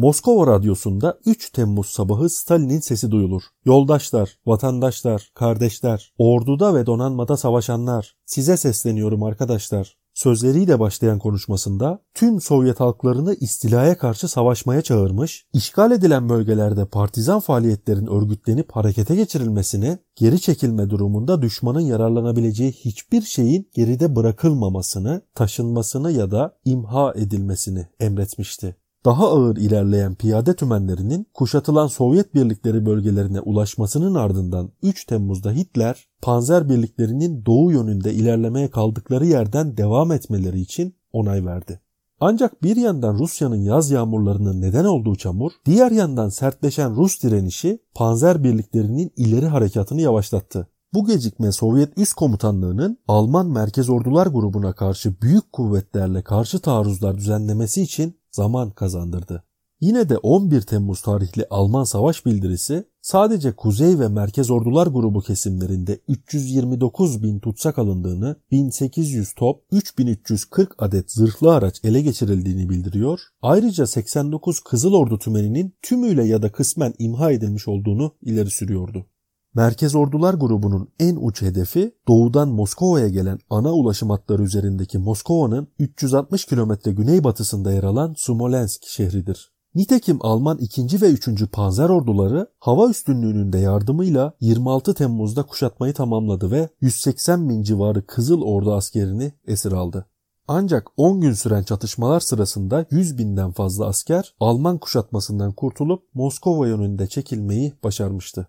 Moskova 0.00 0.46
radyosunda 0.46 1.18
3 1.26 1.50
Temmuz 1.50 1.86
sabahı 1.86 2.30
Stalin'in 2.30 2.80
sesi 2.80 3.10
duyulur. 3.10 3.42
Yoldaşlar, 3.64 4.38
vatandaşlar, 4.46 5.30
kardeşler, 5.34 6.12
orduda 6.18 6.74
ve 6.74 6.86
donanmada 6.86 7.36
savaşanlar, 7.36 8.16
size 8.26 8.56
sesleniyorum 8.56 9.22
arkadaşlar. 9.22 9.96
Sözleriyle 10.14 10.80
başlayan 10.80 11.18
konuşmasında 11.18 12.02
tüm 12.14 12.40
Sovyet 12.40 12.80
halklarını 12.80 13.34
istilaya 13.34 13.98
karşı 13.98 14.28
savaşmaya 14.28 14.82
çağırmış, 14.82 15.46
işgal 15.52 15.90
edilen 15.90 16.28
bölgelerde 16.28 16.86
partizan 16.86 17.40
faaliyetlerin 17.40 18.06
örgütlenip 18.06 18.72
harekete 18.72 19.16
geçirilmesini, 19.16 19.98
geri 20.16 20.40
çekilme 20.40 20.90
durumunda 20.90 21.42
düşmanın 21.42 21.80
yararlanabileceği 21.80 22.72
hiçbir 22.72 23.22
şeyin 23.22 23.70
geride 23.74 24.16
bırakılmamasını, 24.16 25.22
taşınmasını 25.34 26.12
ya 26.12 26.30
da 26.30 26.58
imha 26.64 27.12
edilmesini 27.16 27.86
emretmişti 28.00 28.79
daha 29.04 29.28
ağır 29.28 29.56
ilerleyen 29.56 30.14
piyade 30.14 30.56
tümenlerinin 30.56 31.26
kuşatılan 31.34 31.86
Sovyet 31.86 32.34
birlikleri 32.34 32.86
bölgelerine 32.86 33.40
ulaşmasının 33.40 34.14
ardından 34.14 34.70
3 34.82 35.04
Temmuz'da 35.04 35.50
Hitler 35.50 36.08
panzer 36.22 36.68
birliklerinin 36.68 37.44
doğu 37.46 37.72
yönünde 37.72 38.14
ilerlemeye 38.14 38.70
kaldıkları 38.70 39.26
yerden 39.26 39.76
devam 39.76 40.12
etmeleri 40.12 40.60
için 40.60 40.94
onay 41.12 41.46
verdi. 41.46 41.80
Ancak 42.20 42.62
bir 42.62 42.76
yandan 42.76 43.18
Rusya'nın 43.18 43.62
yaz 43.62 43.90
yağmurlarının 43.90 44.60
neden 44.60 44.84
olduğu 44.84 45.16
çamur, 45.16 45.50
diğer 45.66 45.90
yandan 45.90 46.28
sertleşen 46.28 46.96
Rus 46.96 47.22
direnişi 47.22 47.78
panzer 47.94 48.44
birliklerinin 48.44 49.12
ileri 49.16 49.46
harekatını 49.46 50.00
yavaşlattı. 50.00 50.68
Bu 50.94 51.06
gecikme 51.06 51.52
Sovyet 51.52 51.98
üst 51.98 52.12
komutanlığının 52.12 52.98
Alman 53.08 53.46
Merkez 53.46 53.90
Ordular 53.90 54.26
grubuna 54.26 54.72
karşı 54.72 55.20
büyük 55.22 55.52
kuvvetlerle 55.52 56.22
karşı 56.22 56.58
taarruzlar 56.58 57.16
düzenlemesi 57.16 57.82
için 57.82 58.19
zaman 58.32 58.70
kazandırdı. 58.70 59.44
Yine 59.80 60.08
de 60.08 60.18
11 60.18 60.60
Temmuz 60.60 61.02
tarihli 61.02 61.46
Alman 61.50 61.84
savaş 61.84 62.26
bildirisi 62.26 62.84
sadece 63.02 63.52
Kuzey 63.52 63.98
ve 63.98 64.08
Merkez 64.08 64.50
Ordular 64.50 64.86
grubu 64.86 65.20
kesimlerinde 65.20 66.00
329 66.08 67.22
bin 67.22 67.38
tutsak 67.40 67.78
alındığını, 67.78 68.36
1800 68.50 69.32
top, 69.32 69.62
3340 69.72 70.74
adet 70.78 71.12
zırhlı 71.12 71.54
araç 71.54 71.80
ele 71.84 72.00
geçirildiğini 72.00 72.68
bildiriyor. 72.68 73.20
Ayrıca 73.42 73.86
89 73.86 74.60
Kızıl 74.60 74.92
Ordu 74.92 75.18
tümeninin 75.18 75.74
tümüyle 75.82 76.24
ya 76.24 76.42
da 76.42 76.52
kısmen 76.52 76.94
imha 76.98 77.32
edilmiş 77.32 77.68
olduğunu 77.68 78.14
ileri 78.22 78.50
sürüyordu. 78.50 79.06
Merkez 79.54 79.94
Ordular 79.94 80.34
grubunun 80.34 80.88
en 81.00 81.16
uç 81.16 81.42
hedefi 81.42 81.94
doğudan 82.08 82.48
Moskova'ya 82.48 83.08
gelen 83.08 83.38
ana 83.50 83.72
ulaşım 83.72 84.10
hatları 84.10 84.42
üzerindeki 84.42 84.98
Moskova'nın 84.98 85.68
360 85.78 86.44
kilometre 86.44 86.92
güneybatısında 86.92 87.72
yer 87.72 87.82
alan 87.82 88.14
Smolensk 88.18 88.86
şehridir. 88.86 89.52
Nitekim 89.74 90.18
Alman 90.20 90.58
2. 90.58 91.00
ve 91.00 91.10
3. 91.10 91.50
Panzer 91.52 91.88
orduları 91.88 92.46
hava 92.58 92.90
üstünlüğünün 92.90 93.52
de 93.52 93.58
yardımıyla 93.58 94.32
26 94.40 94.94
Temmuz'da 94.94 95.42
kuşatmayı 95.42 95.94
tamamladı 95.94 96.50
ve 96.50 96.68
180 96.80 97.48
bin 97.48 97.62
civarı 97.62 98.06
Kızıl 98.06 98.42
Ordu 98.42 98.74
askerini 98.74 99.32
esir 99.46 99.72
aldı. 99.72 100.06
Ancak 100.48 100.86
10 100.96 101.20
gün 101.20 101.32
süren 101.32 101.62
çatışmalar 101.62 102.20
sırasında 102.20 102.86
100 102.90 103.18
binden 103.18 103.52
fazla 103.52 103.86
asker 103.86 104.34
Alman 104.40 104.78
kuşatmasından 104.78 105.52
kurtulup 105.52 106.02
Moskova 106.14 106.68
yönünde 106.68 107.06
çekilmeyi 107.06 107.72
başarmıştı. 107.84 108.48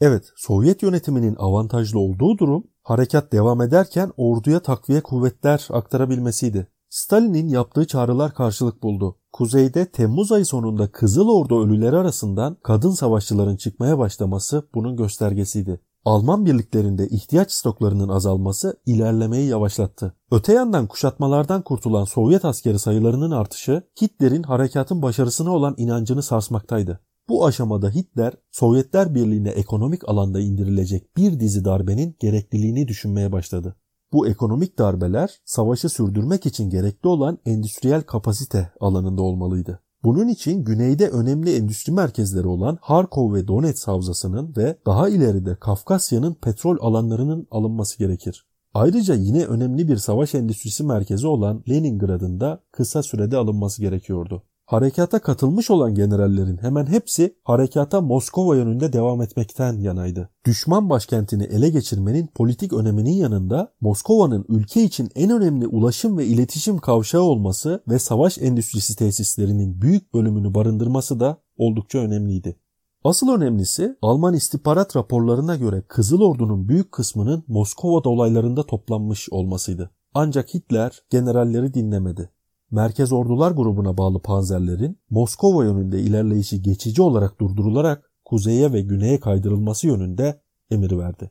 Evet, 0.00 0.32
Sovyet 0.36 0.82
yönetiminin 0.82 1.36
avantajlı 1.38 1.98
olduğu 1.98 2.38
durum 2.38 2.64
harekat 2.82 3.32
devam 3.32 3.62
ederken 3.62 4.12
orduya 4.16 4.60
takviye 4.60 5.00
kuvvetler 5.00 5.68
aktarabilmesiydi. 5.70 6.68
Stalin'in 6.90 7.48
yaptığı 7.48 7.86
çağrılar 7.86 8.34
karşılık 8.34 8.82
buldu. 8.82 9.18
Kuzeyde 9.32 9.86
Temmuz 9.90 10.32
ayı 10.32 10.46
sonunda 10.46 10.92
Kızıl 10.92 11.28
Ordu 11.28 11.64
ölüleri 11.64 11.96
arasından 11.96 12.56
kadın 12.62 12.90
savaşçıların 12.90 13.56
çıkmaya 13.56 13.98
başlaması 13.98 14.68
bunun 14.74 14.96
göstergesiydi. 14.96 15.80
Alman 16.04 16.46
birliklerinde 16.46 17.08
ihtiyaç 17.08 17.52
stoklarının 17.52 18.08
azalması 18.08 18.80
ilerlemeyi 18.86 19.48
yavaşlattı. 19.48 20.14
Öte 20.30 20.52
yandan 20.52 20.86
kuşatmalardan 20.86 21.62
kurtulan 21.62 22.04
Sovyet 22.04 22.44
askeri 22.44 22.78
sayılarının 22.78 23.30
artışı 23.30 23.82
Hitler'in 24.02 24.42
harekatın 24.42 25.02
başarısına 25.02 25.50
olan 25.50 25.74
inancını 25.76 26.22
sarsmaktaydı. 26.22 27.00
Bu 27.28 27.46
aşamada 27.46 27.90
Hitler 27.90 28.32
Sovyetler 28.50 29.14
Birliği'ne 29.14 29.48
ekonomik 29.48 30.08
alanda 30.08 30.40
indirilecek 30.40 31.16
bir 31.16 31.40
dizi 31.40 31.64
darbenin 31.64 32.16
gerekliliğini 32.20 32.88
düşünmeye 32.88 33.32
başladı. 33.32 33.76
Bu 34.12 34.28
ekonomik 34.28 34.78
darbeler 34.78 35.40
savaşı 35.44 35.88
sürdürmek 35.88 36.46
için 36.46 36.70
gerekli 36.70 37.08
olan 37.08 37.38
endüstriyel 37.46 38.02
kapasite 38.02 38.72
alanında 38.80 39.22
olmalıydı. 39.22 39.80
Bunun 40.04 40.28
için 40.28 40.64
güneyde 40.64 41.08
önemli 41.08 41.56
endüstri 41.56 41.92
merkezleri 41.92 42.46
olan 42.46 42.78
Harkov 42.80 43.34
ve 43.34 43.48
Donetsk 43.48 43.88
havzasının 43.88 44.54
ve 44.56 44.78
daha 44.86 45.08
ileride 45.08 45.56
Kafkasya'nın 45.56 46.34
petrol 46.34 46.76
alanlarının 46.80 47.46
alınması 47.50 47.98
gerekir. 47.98 48.46
Ayrıca 48.74 49.14
yine 49.14 49.44
önemli 49.44 49.88
bir 49.88 49.96
savaş 49.96 50.34
endüstrisi 50.34 50.84
merkezi 50.84 51.26
olan 51.26 51.64
Leningrad'ın 51.68 52.40
da 52.40 52.62
kısa 52.72 53.02
sürede 53.02 53.36
alınması 53.36 53.82
gerekiyordu. 53.82 54.42
Harekata 54.66 55.18
katılmış 55.18 55.70
olan 55.70 55.94
generallerin 55.94 56.58
hemen 56.58 56.86
hepsi 56.86 57.36
harekata 57.44 58.00
Moskova 58.00 58.56
yönünde 58.56 58.92
devam 58.92 59.22
etmekten 59.22 59.78
yanaydı. 59.78 60.30
Düşman 60.44 60.90
başkentini 60.90 61.42
ele 61.42 61.70
geçirmenin 61.70 62.26
politik 62.26 62.72
öneminin 62.72 63.12
yanında 63.12 63.74
Moskova'nın 63.80 64.44
ülke 64.48 64.82
için 64.82 65.10
en 65.14 65.30
önemli 65.30 65.66
ulaşım 65.66 66.18
ve 66.18 66.26
iletişim 66.26 66.78
kavşağı 66.78 67.22
olması 67.22 67.82
ve 67.88 67.98
savaş 67.98 68.38
endüstrisi 68.38 68.96
tesislerinin 68.96 69.82
büyük 69.82 70.14
bölümünü 70.14 70.54
barındırması 70.54 71.20
da 71.20 71.38
oldukça 71.56 71.98
önemliydi. 71.98 72.56
Asıl 73.04 73.28
önemlisi 73.28 73.96
Alman 74.02 74.34
istihbarat 74.34 74.96
raporlarına 74.96 75.56
göre 75.56 75.82
Kızıl 75.88 76.20
Ordu'nun 76.20 76.68
büyük 76.68 76.92
kısmının 76.92 77.44
Moskova'da 77.48 78.08
olaylarında 78.08 78.66
toplanmış 78.66 79.28
olmasıydı. 79.30 79.90
Ancak 80.14 80.54
Hitler 80.54 81.02
generalleri 81.10 81.74
dinlemedi. 81.74 82.30
Merkez 82.70 83.12
Ordular 83.12 83.50
grubuna 83.50 83.98
bağlı 83.98 84.22
panzerlerin 84.22 84.98
Moskova 85.10 85.64
yönünde 85.64 86.00
ilerleyişi 86.00 86.62
geçici 86.62 87.02
olarak 87.02 87.40
durdurularak 87.40 88.10
kuzeye 88.24 88.72
ve 88.72 88.80
güneye 88.80 89.20
kaydırılması 89.20 89.86
yönünde 89.86 90.40
emir 90.70 90.98
verdi. 90.98 91.30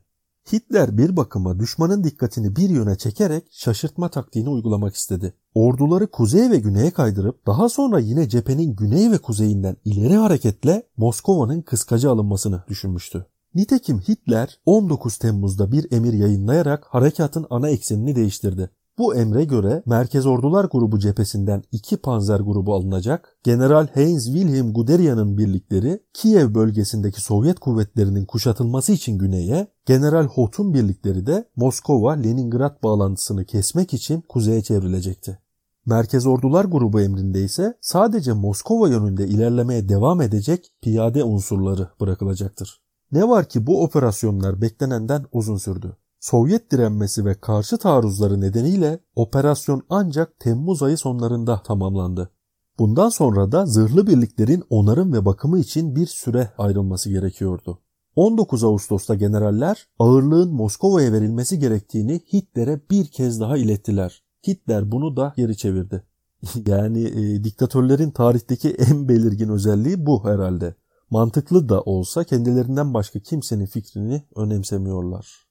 Hitler 0.53 0.97
bir 0.97 1.17
bakıma 1.17 1.59
düşmanın 1.59 2.03
dikkatini 2.03 2.55
bir 2.55 2.69
yöne 2.69 2.97
çekerek 2.97 3.47
şaşırtma 3.51 4.09
taktiğini 4.09 4.49
uygulamak 4.49 4.95
istedi. 4.95 5.33
Orduları 5.53 6.07
kuzeye 6.07 6.51
ve 6.51 6.57
güneye 6.57 6.91
kaydırıp 6.91 7.47
daha 7.47 7.69
sonra 7.69 7.99
yine 7.99 8.29
cephenin 8.29 8.75
güney 8.75 9.11
ve 9.11 9.17
kuzeyinden 9.17 9.77
ileri 9.85 10.15
hareketle 10.15 10.83
Moskova'nın 10.97 11.61
kıskacı 11.61 12.09
alınmasını 12.09 12.63
düşünmüştü. 12.67 13.25
Nitekim 13.55 13.99
Hitler 13.99 14.59
19 14.65 15.17
Temmuz'da 15.17 15.71
bir 15.71 15.91
emir 15.91 16.13
yayınlayarak 16.13 16.85
harekatın 16.89 17.45
ana 17.49 17.69
eksenini 17.69 18.15
değiştirdi. 18.15 18.69
Bu 18.97 19.15
emre 19.15 19.43
göre 19.43 19.83
Merkez 19.85 20.25
Ordular 20.25 20.65
Grubu 20.65 20.99
cephesinden 20.99 21.63
iki 21.71 21.97
panzer 21.97 22.39
grubu 22.39 22.73
alınacak. 22.73 23.37
General 23.43 23.87
Heinz 23.93 24.25
Wilhelm 24.25 24.73
Guderian'ın 24.73 25.37
birlikleri 25.37 25.99
Kiev 26.13 26.55
bölgesindeki 26.55 27.21
Sovyet 27.21 27.59
kuvvetlerinin 27.59 28.25
kuşatılması 28.25 28.91
için 28.91 29.17
güneye, 29.17 29.67
General 29.85 30.25
Hoth'un 30.25 30.73
birlikleri 30.73 31.25
de 31.25 31.49
Moskova-Leningrad 31.57 32.83
bağlantısını 32.83 33.45
kesmek 33.45 33.93
için 33.93 34.21
kuzeye 34.21 34.61
çevrilecekti. 34.61 35.39
Merkez 35.85 36.27
Ordular 36.27 36.65
Grubu 36.65 37.01
emrinde 37.01 37.43
ise 37.43 37.77
sadece 37.81 38.33
Moskova 38.33 38.89
yönünde 38.89 39.27
ilerlemeye 39.27 39.89
devam 39.89 40.21
edecek 40.21 40.71
piyade 40.81 41.23
unsurları 41.23 41.89
bırakılacaktır. 42.01 42.81
Ne 43.11 43.29
var 43.29 43.49
ki 43.49 43.67
bu 43.67 43.83
operasyonlar 43.83 44.61
beklenenden 44.61 45.25
uzun 45.31 45.57
sürdü. 45.57 45.97
Sovyet 46.25 46.71
direnmesi 46.71 47.25
ve 47.25 47.33
karşı 47.33 47.77
taarruzları 47.77 48.41
nedeniyle 48.41 48.99
operasyon 49.15 49.81
ancak 49.89 50.39
Temmuz 50.39 50.83
ayı 50.83 50.97
sonlarında 50.97 51.63
tamamlandı. 51.63 52.31
Bundan 52.79 53.09
sonra 53.09 53.51
da 53.51 53.65
zırhlı 53.65 54.07
birliklerin 54.07 54.63
onarım 54.69 55.13
ve 55.13 55.25
bakımı 55.25 55.59
için 55.59 55.95
bir 55.95 56.05
süre 56.05 56.51
ayrılması 56.57 57.09
gerekiyordu. 57.09 57.79
19 58.15 58.63
Ağustos'ta 58.63 59.15
generaller 59.15 59.87
ağırlığın 59.99 60.53
Moskova'ya 60.53 61.13
verilmesi 61.13 61.59
gerektiğini 61.59 62.21
Hitler'e 62.33 62.81
bir 62.91 63.05
kez 63.05 63.39
daha 63.39 63.57
ilettiler. 63.57 64.23
Hitler 64.47 64.91
bunu 64.91 65.17
da 65.17 65.33
geri 65.37 65.57
çevirdi. 65.57 66.03
yani 66.67 67.03
e, 67.03 67.43
diktatörlerin 67.43 68.11
tarihteki 68.11 68.69
en 68.69 69.09
belirgin 69.09 69.49
özelliği 69.49 70.05
bu 70.05 70.25
herhalde. 70.25 70.75
Mantıklı 71.09 71.69
da 71.69 71.81
olsa 71.81 72.23
kendilerinden 72.23 72.93
başka 72.93 73.19
kimsenin 73.19 73.65
fikrini 73.65 74.23
önemsemiyorlar. 74.35 75.44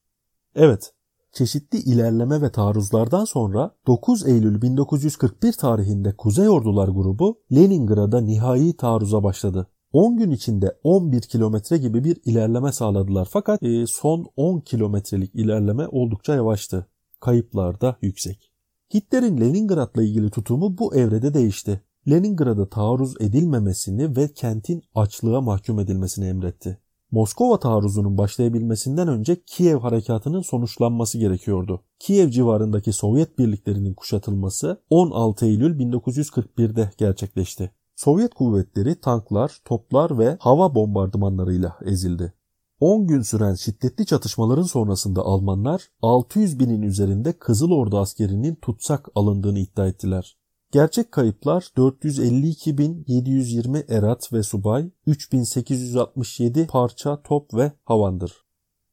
Evet, 0.56 0.92
çeşitli 1.32 1.78
ilerleme 1.78 2.42
ve 2.42 2.52
taarruzlardan 2.52 3.24
sonra 3.24 3.70
9 3.86 4.26
Eylül 4.26 4.62
1941 4.62 5.52
tarihinde 5.52 6.16
Kuzey 6.16 6.48
Ordular 6.48 6.88
grubu 6.88 7.40
Leningrad'a 7.52 8.20
nihai 8.20 8.76
taarruza 8.76 9.22
başladı. 9.22 9.66
10 9.92 10.16
gün 10.16 10.30
içinde 10.30 10.78
11 10.84 11.20
kilometre 11.20 11.78
gibi 11.78 12.04
bir 12.04 12.20
ilerleme 12.24 12.72
sağladılar 12.72 13.28
fakat 13.30 13.62
e, 13.62 13.86
son 13.86 14.26
10 14.36 14.60
kilometrelik 14.60 15.34
ilerleme 15.34 15.88
oldukça 15.88 16.34
yavaştı. 16.34 16.86
Kayıplar 17.20 17.80
da 17.80 17.96
yüksek. 18.02 18.52
Hitler'in 18.94 19.40
Leningrad'la 19.40 20.02
ilgili 20.02 20.30
tutumu 20.30 20.78
bu 20.78 20.94
evrede 20.94 21.34
değişti. 21.34 21.80
Leningrad'a 22.08 22.68
taarruz 22.68 23.14
edilmemesini 23.20 24.16
ve 24.16 24.32
kentin 24.32 24.82
açlığa 24.94 25.40
mahkum 25.40 25.80
edilmesini 25.80 26.26
emretti. 26.26 26.78
Moskova 27.14 27.58
taarruzunun 27.58 28.18
başlayabilmesinden 28.18 29.08
önce 29.08 29.42
Kiev 29.46 29.78
harekatının 29.78 30.40
sonuçlanması 30.40 31.18
gerekiyordu. 31.18 31.80
Kiev 31.98 32.30
civarındaki 32.30 32.92
Sovyet 32.92 33.38
birliklerinin 33.38 33.94
kuşatılması 33.94 34.80
16 34.90 35.46
Eylül 35.46 35.78
1941'de 35.78 36.90
gerçekleşti. 36.98 37.70
Sovyet 37.96 38.34
kuvvetleri 38.34 39.00
tanklar, 39.00 39.60
toplar 39.64 40.18
ve 40.18 40.36
hava 40.40 40.74
bombardımanlarıyla 40.74 41.76
ezildi. 41.84 42.32
10 42.80 43.06
gün 43.06 43.22
süren 43.22 43.54
şiddetli 43.54 44.06
çatışmaların 44.06 44.62
sonrasında 44.62 45.22
Almanlar 45.22 45.88
600 46.02 46.60
binin 46.60 46.82
üzerinde 46.82 47.32
Kızıl 47.32 47.70
Ordu 47.70 47.98
askerinin 47.98 48.54
tutsak 48.54 49.08
alındığını 49.14 49.58
iddia 49.58 49.86
ettiler. 49.86 50.36
Gerçek 50.74 51.12
kayıplar 51.12 51.70
452.720 51.76 53.92
erat 53.92 54.32
ve 54.32 54.42
subay, 54.42 54.90
3867 55.06 56.66
parça 56.66 57.22
top 57.22 57.54
ve 57.54 57.72
havandır. 57.84 58.32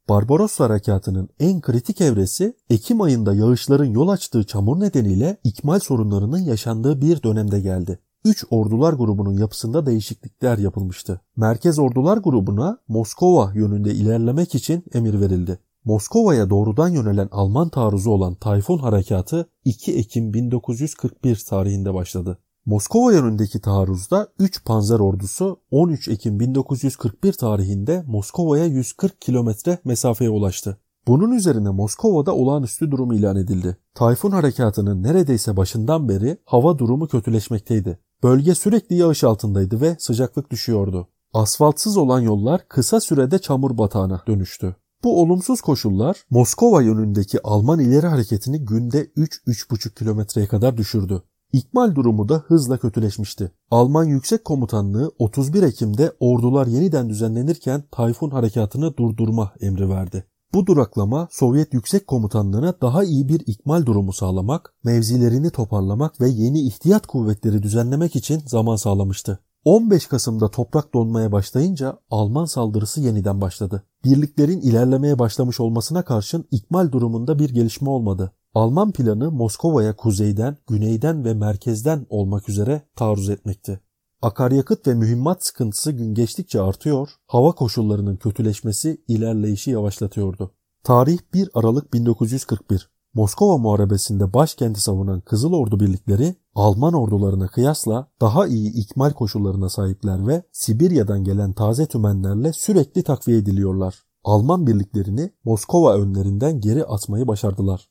Barbaros 0.09 0.59
Harekatı'nın 0.59 1.29
en 1.39 1.61
kritik 1.61 2.01
evresi 2.01 2.57
Ekim 2.69 3.01
ayında 3.01 3.33
yağışların 3.33 3.85
yol 3.85 4.07
açtığı 4.07 4.43
çamur 4.43 4.79
nedeniyle 4.79 5.37
ikmal 5.43 5.79
sorunlarının 5.79 6.39
yaşandığı 6.39 7.01
bir 7.01 7.23
dönemde 7.23 7.59
geldi. 7.59 7.99
3 8.25 8.45
ordular 8.49 8.93
grubunun 8.93 9.37
yapısında 9.37 9.85
değişiklikler 9.85 10.57
yapılmıştı. 10.57 11.21
Merkez 11.35 11.79
ordular 11.79 12.17
grubuna 12.17 12.77
Moskova 12.87 13.51
yönünde 13.55 13.93
ilerlemek 13.93 14.55
için 14.55 14.83
emir 14.93 15.21
verildi. 15.21 15.59
Moskova'ya 15.85 16.49
doğrudan 16.49 16.89
yönelen 16.89 17.29
Alman 17.31 17.69
taarruzu 17.69 18.11
olan 18.11 18.35
Tayfun 18.35 18.77
Harekatı 18.77 19.49
2 19.65 19.97
Ekim 19.97 20.33
1941 20.33 21.45
tarihinde 21.49 21.93
başladı. 21.93 22.37
Moskova 22.65 23.13
yönündeki 23.13 23.61
taarruzda 23.61 24.27
3 24.39 24.65
panzer 24.65 24.99
ordusu 24.99 25.59
13 25.71 26.07
Ekim 26.07 26.39
1941 26.39 27.33
tarihinde 27.33 28.03
Moskova'ya 28.07 28.65
140 28.65 29.21
kilometre 29.21 29.79
mesafeye 29.85 30.29
ulaştı. 30.29 30.77
Bunun 31.07 31.31
üzerine 31.31 31.69
Moskova'da 31.69 32.35
olağanüstü 32.35 32.91
durum 32.91 33.11
ilan 33.11 33.35
edildi. 33.35 33.77
Tayfun 33.95 34.31
harekatının 34.31 35.03
neredeyse 35.03 35.57
başından 35.57 36.09
beri 36.09 36.37
hava 36.45 36.77
durumu 36.77 37.07
kötüleşmekteydi. 37.07 37.99
Bölge 38.23 38.55
sürekli 38.55 38.95
yağış 38.95 39.23
altındaydı 39.23 39.81
ve 39.81 39.95
sıcaklık 39.99 40.51
düşüyordu. 40.51 41.07
Asfaltsız 41.33 41.97
olan 41.97 42.19
yollar 42.19 42.67
kısa 42.67 42.99
sürede 42.99 43.39
çamur 43.39 43.77
batağına 43.77 44.23
dönüştü. 44.27 44.75
Bu 45.03 45.21
olumsuz 45.21 45.61
koşullar 45.61 46.23
Moskova 46.29 46.81
yönündeki 46.81 47.39
Alman 47.43 47.79
ileri 47.79 48.07
hareketini 48.07 48.65
günde 48.65 49.05
3-3,5 49.05 49.95
kilometreye 49.95 50.47
kadar 50.47 50.77
düşürdü. 50.77 51.23
İkmal 51.53 51.95
durumu 51.95 52.29
da 52.29 52.37
hızla 52.37 52.77
kötüleşmişti. 52.77 53.51
Alman 53.71 54.03
Yüksek 54.03 54.45
Komutanlığı 54.45 55.11
31 55.19 55.63
Ekim'de 55.63 56.13
ordular 56.19 56.67
yeniden 56.67 57.09
düzenlenirken 57.09 57.83
Tayfun 57.91 58.29
harekatını 58.29 58.97
durdurma 58.97 59.51
emri 59.61 59.89
verdi. 59.89 60.25
Bu 60.53 60.67
duraklama 60.67 61.27
Sovyet 61.31 61.73
Yüksek 61.73 62.07
Komutanlığı'na 62.07 62.73
daha 62.81 63.03
iyi 63.03 63.29
bir 63.29 63.43
ikmal 63.47 63.85
durumu 63.85 64.13
sağlamak, 64.13 64.73
mevzilerini 64.83 65.49
toparlamak 65.49 66.21
ve 66.21 66.29
yeni 66.29 66.61
ihtiyat 66.61 67.07
kuvvetleri 67.07 67.63
düzenlemek 67.63 68.15
için 68.15 68.41
zaman 68.47 68.75
sağlamıştı. 68.75 69.39
15 69.65 70.07
Kasım'da 70.07 70.51
toprak 70.51 70.93
donmaya 70.93 71.31
başlayınca 71.31 71.99
Alman 72.09 72.45
saldırısı 72.45 73.01
yeniden 73.01 73.41
başladı. 73.41 73.83
Birliklerin 74.03 74.61
ilerlemeye 74.61 75.19
başlamış 75.19 75.59
olmasına 75.59 76.03
karşın 76.05 76.45
ikmal 76.51 76.91
durumunda 76.91 77.39
bir 77.39 77.49
gelişme 77.49 77.89
olmadı. 77.89 78.31
Alman 78.53 78.91
planı 78.91 79.31
Moskova'ya 79.31 79.95
kuzeyden, 79.95 80.57
güneyden 80.67 81.25
ve 81.25 81.33
merkezden 81.33 82.05
olmak 82.09 82.49
üzere 82.49 82.81
taarruz 82.95 83.29
etmekti. 83.29 83.79
Akaryakıt 84.21 84.87
ve 84.87 84.93
mühimmat 84.93 85.45
sıkıntısı 85.45 85.91
gün 85.91 86.13
geçtikçe 86.13 86.61
artıyor, 86.61 87.09
hava 87.27 87.51
koşullarının 87.51 88.15
kötüleşmesi 88.15 89.03
ilerleyişi 89.07 89.71
yavaşlatıyordu. 89.71 90.51
Tarih 90.83 91.19
1 91.33 91.49
Aralık 91.53 91.93
1941. 91.93 92.89
Moskova 93.13 93.57
Muharebesi'nde 93.57 94.33
başkenti 94.33 94.81
savunan 94.81 95.21
Kızıl 95.21 95.53
Ordu 95.53 95.79
birlikleri 95.79 96.35
Alman 96.55 96.93
ordularına 96.93 97.47
kıyasla 97.47 98.07
daha 98.21 98.47
iyi 98.47 98.73
ikmal 98.73 99.11
koşullarına 99.11 99.69
sahipler 99.69 100.27
ve 100.27 100.43
Sibirya'dan 100.51 101.23
gelen 101.23 101.53
taze 101.53 101.85
tümenlerle 101.85 102.53
sürekli 102.53 103.03
takviye 103.03 103.37
ediliyorlar. 103.37 104.03
Alman 104.23 104.67
birliklerini 104.67 105.31
Moskova 105.43 105.93
önlerinden 105.95 106.59
geri 106.59 106.85
atmayı 106.85 107.27
başardılar. 107.27 107.89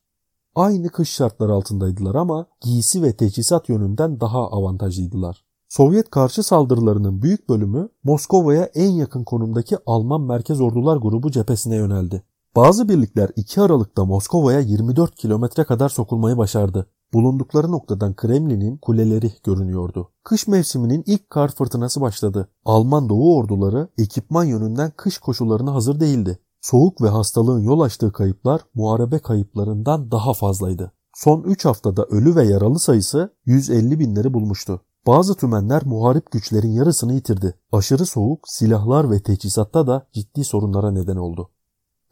Aynı 0.55 0.89
kış 0.89 1.11
şartları 1.11 1.53
altındaydılar 1.53 2.15
ama 2.15 2.47
giysi 2.61 3.03
ve 3.03 3.17
teçhizat 3.17 3.69
yönünden 3.69 4.21
daha 4.21 4.39
avantajlıydılar. 4.39 5.45
Sovyet 5.69 6.11
karşı 6.11 6.43
saldırılarının 6.43 7.23
büyük 7.23 7.49
bölümü 7.49 7.89
Moskova'ya 8.05 8.65
en 8.65 8.91
yakın 8.91 9.25
konumdaki 9.25 9.77
Alman 9.87 10.21
Merkez 10.21 10.61
Ordular 10.61 10.97
Grubu 10.97 11.31
cephesine 11.31 11.77
yöneldi. 11.77 12.23
Bazı 12.57 12.89
birlikler 12.89 13.31
2 13.37 13.61
Aralık'ta 13.61 14.05
Moskova'ya 14.05 14.61
24 14.61 15.15
kilometre 15.15 15.65
kadar 15.65 15.89
sokulmayı 15.89 16.37
başardı. 16.37 16.87
Bulundukları 17.13 17.73
noktadan 17.73 18.15
Kremlin'in 18.17 18.77
kuleleri 18.77 19.33
görünüyordu. 19.45 20.11
Kış 20.25 20.49
mevsiminin 20.49 21.03
ilk 21.07 21.31
kar 21.31 21.49
fırtınası 21.49 22.01
başladı. 22.01 22.49
Alman 22.65 23.09
Doğu 23.09 23.37
orduları 23.37 23.89
ekipman 23.99 24.45
yönünden 24.45 24.93
kış 24.97 25.19
koşullarına 25.19 25.75
hazır 25.75 26.01
değildi. 26.01 26.39
Soğuk 26.61 27.03
ve 27.03 27.09
hastalığın 27.09 27.61
yol 27.61 27.81
açtığı 27.81 28.13
kayıplar 28.13 28.61
muharebe 28.75 29.19
kayıplarından 29.19 30.11
daha 30.11 30.33
fazlaydı. 30.33 30.93
Son 31.15 31.43
3 31.43 31.65
haftada 31.65 32.05
ölü 32.05 32.37
ve 32.37 32.45
yaralı 32.45 32.79
sayısı 32.79 33.35
150 33.45 33.99
binleri 33.99 34.35
bulmuştu. 34.35 34.81
Bazı 35.07 35.35
tümenler 35.35 35.83
muharip 35.87 36.31
güçlerin 36.31 36.73
yarısını 36.73 37.15
yitirdi. 37.15 37.55
Aşırı 37.73 38.07
soğuk, 38.07 38.49
silahlar 38.49 39.11
ve 39.11 39.23
teçhizatta 39.23 39.87
da 39.87 40.07
ciddi 40.13 40.45
sorunlara 40.45 40.91
neden 40.91 41.17
oldu. 41.17 41.51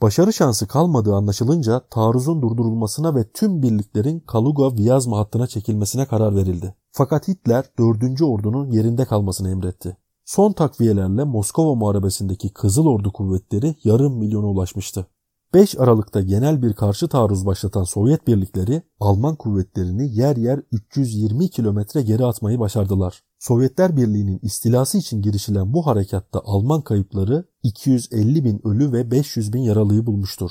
Başarı 0.03 0.33
şansı 0.33 0.67
kalmadığı 0.67 1.15
anlaşılınca 1.15 1.81
taarruzun 1.91 2.43
durdurulmasına 2.43 3.15
ve 3.15 3.31
tüm 3.33 3.63
birliklerin 3.63 4.21
Kaluga-Viyazma 4.21 5.19
hattına 5.19 5.47
çekilmesine 5.47 6.07
karar 6.07 6.37
verildi. 6.37 6.75
Fakat 6.93 7.29
Hitler 7.29 7.65
4. 7.79 8.23
ordunun 8.23 8.71
yerinde 8.71 9.05
kalmasını 9.05 9.51
emretti. 9.51 9.97
Son 10.25 10.53
takviyelerle 10.53 11.25
Moskova 11.25 11.75
Muharebesi'ndeki 11.75 12.53
Kızıl 12.53 12.87
Ordu 12.87 13.13
kuvvetleri 13.13 13.75
yarım 13.85 14.19
milyona 14.19 14.47
ulaşmıştı. 14.47 15.07
5 15.55 15.79
Aralık'ta 15.79 16.21
genel 16.21 16.63
bir 16.63 16.73
karşı 16.73 17.09
taarruz 17.09 17.47
başlatan 17.47 17.85
Sovyet 17.85 18.27
birlikleri 18.27 18.83
Alman 19.01 19.37
kuvvetlerini 19.37 20.17
yer 20.17 20.37
yer 20.37 20.61
320 20.73 21.51
kilometre 21.51 22.03
geri 22.03 22.25
atmayı 22.25 22.59
başardılar. 22.59 23.23
Sovyetler 23.39 23.97
Birliği'nin 23.97 24.39
istilası 24.43 24.99
için 24.99 25.23
girişilen 25.23 25.73
bu 25.73 25.87
harekatta 25.87 26.41
Alman 26.45 26.81
kayıpları 26.81 27.45
250 27.63 28.45
bin 28.45 28.67
ölü 28.67 28.93
ve 28.93 29.11
500 29.11 29.53
bin 29.53 29.61
yaralıyı 29.61 30.07
bulmuştur. 30.07 30.51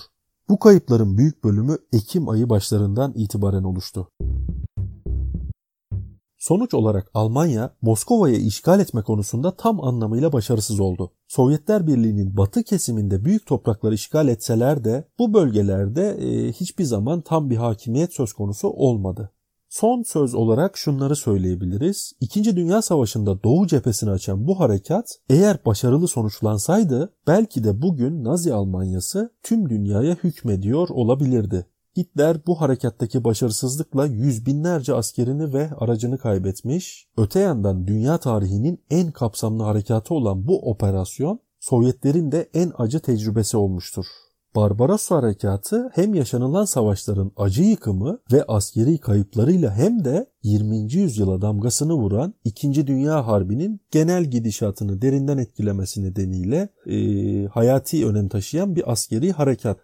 Bu 0.50 0.60
kayıpların 0.60 1.17
büyük 1.17 1.43
bölümü 1.43 1.78
Ekim 1.93 2.30
ayı 2.30 2.50
başlarından 2.50 3.13
itibaren 3.15 3.63
oluştu. 3.63 4.12
Sonuç 6.38 6.73
olarak 6.73 7.12
Almanya 7.13 7.76
Moskova'yı 7.82 8.38
işgal 8.38 8.80
etme 8.80 9.02
konusunda 9.02 9.56
tam 9.56 9.84
anlamıyla 9.84 10.34
başarısız 10.34 10.80
oldu. 10.80 11.12
Sovyetler 11.28 11.88
Birliği'nin 11.88 12.38
batı 12.38 12.63
kesiminde 12.63 13.26
büyük 13.26 13.45
toprakları 13.45 13.93
işgal 13.93 14.28
etseler 14.28 14.84
de 14.84 15.08
bu 15.19 15.34
bölgelerde 15.34 16.10
e, 16.10 16.52
hiçbir 16.52 16.84
zaman 16.84 17.21
tam 17.21 17.50
bir 17.50 17.58
hakimiyet 17.58 18.13
söz 18.13 18.34
konusu 18.34 18.67
olmadı. 18.67 19.32
Son 19.69 20.03
söz 20.03 20.36
olarak 20.36 20.77
şunları 20.77 21.15
söyleyebiliriz. 21.15 22.13
İkinci 22.21 22.56
Dünya 22.56 22.82
Savaşı'nda 22.82 23.43
Doğu 23.43 23.67
cephesini 23.67 24.10
açan 24.10 24.47
bu 24.47 24.60
harekat 24.60 25.19
eğer 25.30 25.65
başarılı 25.65 26.08
sonuçlansaydı 26.08 27.13
belki 27.27 27.63
de 27.63 27.82
bugün 27.82 28.23
Nazi 28.23 28.53
Almanyası 28.53 29.34
tüm 29.43 29.69
dünyaya 29.69 30.13
hükmediyor 30.13 30.89
olabilirdi. 30.89 31.65
Hitler 31.97 32.38
bu 32.47 32.62
harekattaki 32.62 33.23
başarısızlıkla 33.23 34.06
yüz 34.06 34.45
binlerce 34.45 34.93
askerini 34.93 35.53
ve 35.53 35.69
aracını 35.77 36.17
kaybetmiş. 36.17 37.08
Öte 37.17 37.39
yandan 37.39 37.88
dünya 37.88 38.17
tarihinin 38.17 38.84
en 38.89 39.12
kapsamlı 39.12 39.63
harekatı 39.63 40.13
olan 40.13 40.47
bu 40.47 40.71
operasyon 40.71 41.39
Sovyetlerin 41.60 42.32
de 42.32 42.49
en 42.53 42.71
acı 42.77 42.99
tecrübesi 42.99 43.58
olmuştur. 43.58 44.06
Barbaros 44.58 45.12
Harekatı 45.12 45.89
hem 45.93 46.13
yaşanılan 46.13 46.65
savaşların 46.65 47.32
acı 47.38 47.63
yıkımı 47.63 48.20
ve 48.32 48.43
askeri 48.43 48.98
kayıplarıyla 48.98 49.76
hem 49.76 50.06
de 50.06 50.30
20. 50.43 50.93
yüzyıla 50.93 51.41
damgasını 51.41 51.93
vuran 51.93 52.34
2. 52.43 52.88
Dünya 52.88 53.28
Harbi'nin 53.28 53.82
genel 53.91 54.26
gidişatını 54.26 55.02
derinden 55.02 55.38
etkilemesi 55.38 56.04
nedeniyle 56.04 56.70
e, 56.86 56.98
hayati 57.48 58.08
önem 58.08 58.30
taşıyan 58.30 58.76
bir 58.76 58.91
askeri 58.91 59.32
harekat. 59.32 59.78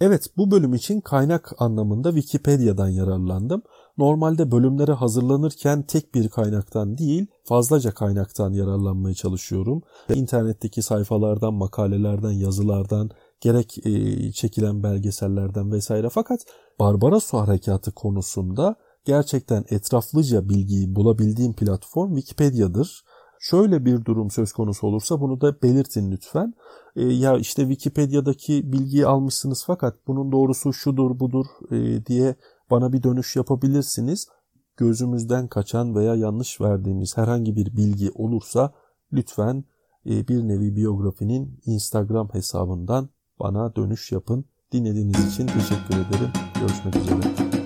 Evet 0.00 0.26
bu 0.36 0.50
bölüm 0.50 0.74
için 0.74 1.00
kaynak 1.00 1.52
anlamında 1.58 2.12
Wikipedia'dan 2.12 2.88
yararlandım. 2.88 3.62
Normalde 3.98 4.50
bölümlere 4.50 4.92
hazırlanırken 4.92 5.82
tek 5.82 6.14
bir 6.14 6.28
kaynaktan 6.28 6.98
değil 6.98 7.26
fazlaca 7.44 7.94
kaynaktan 7.94 8.52
yararlanmaya 8.52 9.14
çalışıyorum. 9.14 9.82
İnternetteki 10.14 10.82
sayfalardan, 10.82 11.54
makalelerden, 11.54 12.30
yazılardan, 12.30 13.10
gerek 13.40 13.86
e, 13.86 14.32
çekilen 14.32 14.82
belgesellerden 14.82 15.72
vesaire. 15.72 16.08
Fakat 16.08 16.40
Barbaros 16.80 17.32
Harekatı 17.32 17.92
konusunda 17.92 18.76
gerçekten 19.04 19.64
etraflıca 19.68 20.48
bilgiyi 20.48 20.94
bulabildiğim 20.94 21.52
platform 21.52 22.16
Wikipedia'dır. 22.16 23.04
Şöyle 23.42 23.84
bir 23.84 24.04
durum 24.04 24.30
söz 24.30 24.52
konusu 24.52 24.86
olursa 24.86 25.20
bunu 25.20 25.40
da 25.40 25.62
belirtin 25.62 26.10
lütfen. 26.10 26.54
E, 26.96 27.04
ya 27.04 27.38
işte 27.38 27.62
Wikipedia'daki 27.62 28.72
bilgiyi 28.72 29.06
almışsınız 29.06 29.64
fakat 29.66 30.06
bunun 30.06 30.32
doğrusu 30.32 30.72
şudur 30.72 31.20
budur 31.20 31.46
e, 31.70 32.06
diye 32.06 32.34
bana 32.70 32.92
bir 32.92 33.02
dönüş 33.02 33.36
yapabilirsiniz. 33.36 34.28
Gözümüzden 34.76 35.48
kaçan 35.48 35.94
veya 35.94 36.14
yanlış 36.14 36.60
verdiğimiz 36.60 37.16
herhangi 37.16 37.56
bir 37.56 37.76
bilgi 37.76 38.10
olursa 38.10 38.72
lütfen 39.12 39.64
e, 40.06 40.28
bir 40.28 40.48
nevi 40.48 40.76
biyografinin 40.76 41.60
Instagram 41.66 42.28
hesabından 42.32 43.08
bana 43.40 43.76
dönüş 43.76 44.12
yapın. 44.12 44.44
Dinlediğiniz 44.72 45.34
için 45.34 45.46
teşekkür 45.46 45.94
ederim. 45.94 46.30
Görüşmek 46.60 46.96
üzere. 46.96 47.59